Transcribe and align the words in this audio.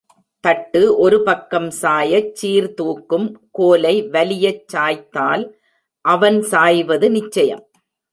தட்டு 0.43 0.79
ஒரு 0.97 1.17
பக்கம் 1.23 1.67
சாயச் 1.81 2.31
சீர்தூக்கும் 2.35 3.27
கோலை 3.51 3.93
வலியச் 4.11 4.63
சாய்த்தால் 4.73 5.43
அவன் 6.05 6.39
சாய்வது 6.41 7.09
நிச்சயம். 7.11 7.63